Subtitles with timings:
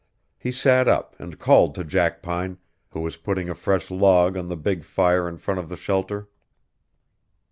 [0.39, 2.57] He sat up and called to Jackpine,
[2.89, 6.27] who was putting a fresh log on the big fire in front of the shelter.